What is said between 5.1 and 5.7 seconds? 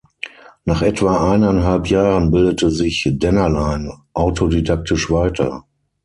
weiter.